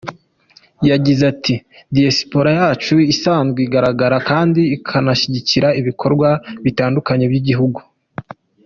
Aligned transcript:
Yagize 0.89 1.23
ati 1.33 1.53
“Diaspora 1.95 2.49
yacu 2.59 2.95
isanzwe 3.13 3.59
igaragara 3.67 4.17
kandi 4.29 4.61
ikanashyigikira 4.75 5.67
ibikorwa 5.79 6.29
bitandukanye 6.63 7.25
by’igihugu. 7.33 7.79